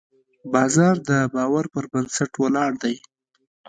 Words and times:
بازار 0.53 0.95
د 1.09 1.11
باور 1.33 1.65
پر 1.73 1.83
بنسټ 1.91 2.31
ولاړ 2.43 2.71
دی. 2.83 2.95